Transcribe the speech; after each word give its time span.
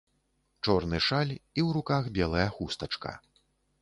Чорны 0.67 1.01
шаль, 1.09 1.33
і 1.35 1.59
ў 1.65 1.77
руках 1.77 2.03
белая 2.17 2.47
хустачка. 2.57 3.13